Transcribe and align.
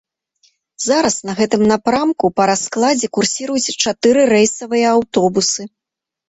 Зараз 0.85 1.17
на 1.29 1.33
гэтым 1.39 1.61
напрамку 1.71 2.25
па 2.41 2.47
раскладзе 2.51 3.07
курсіруюць 3.19 3.75
чатыры 3.91 4.21
рэйсавыя 4.33 4.87
аўтобусы. 4.97 5.61